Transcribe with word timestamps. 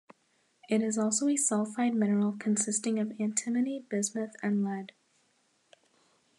It 0.67 0.81
is 0.81 0.97
also 0.97 1.27
a 1.27 1.35
sulfide 1.37 1.93
mineral 1.93 2.31
consisting 2.35 2.97
of 2.97 3.13
antimony, 3.19 3.85
bismuth, 3.87 4.35
and 4.41 4.63
lead. 4.65 4.93